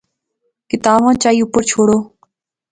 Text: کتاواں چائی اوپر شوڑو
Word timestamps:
کتاواں 0.69 1.13
چائی 1.21 1.39
اوپر 1.41 1.63
شوڑو 1.69 1.97